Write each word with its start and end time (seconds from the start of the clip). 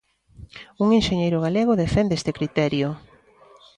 Un 0.83 0.89
enxeñeiro 0.99 1.43
galego 1.45 1.79
defende 1.83 2.17
este 2.19 2.31
criterio. 2.37 2.87